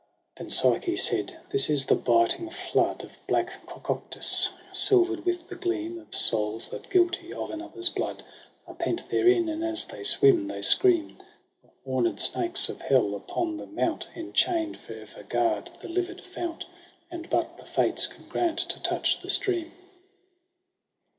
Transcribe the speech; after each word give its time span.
o 0.39 0.41
a 0.41 0.45
1^6 0.45 0.45
EROS 0.47 0.55
& 0.55 0.55
PSYCHE 0.55 0.61
6 0.61 0.61
Then 0.63 0.77
Psyche 0.81 0.97
said' 0.97 1.37
This 1.51 1.69
is 1.69 1.85
the 1.85 1.93
biting 1.95 2.49
flood 2.49 3.03
Of 3.03 3.11
black 3.27 3.67
Cocytus, 3.67 4.49
silver'd 4.73 5.25
with 5.27 5.47
the 5.47 5.53
gleam 5.55 5.99
Of 5.99 6.15
souls, 6.15 6.69
that 6.69 6.89
guilty 6.89 7.31
of 7.31 7.51
another's 7.51 7.89
blood 7.89 8.23
Are 8.65 8.73
pent 8.73 9.07
therein, 9.09 9.47
and 9.47 9.63
as 9.63 9.85
they 9.85 10.01
swim 10.01 10.47
they 10.47 10.63
scream. 10.63 11.19
The 11.61 11.69
homed 11.85 12.19
snakes 12.19 12.67
of 12.67 12.81
hell, 12.81 13.13
upon 13.13 13.57
the 13.57 13.67
mount 13.67 14.07
Enchain'd, 14.15 14.77
for 14.77 14.93
ever 14.93 15.21
guard 15.21 15.69
the 15.81 15.87
livid 15.89 16.21
fount: 16.21 16.65
And 17.11 17.29
but 17.29 17.57
the 17.57 17.65
Fates 17.67 18.07
can 18.07 18.27
grant 18.27 18.57
to 18.57 18.79
touch 18.79 19.19
the 19.21 19.29
stream.' 19.29 19.71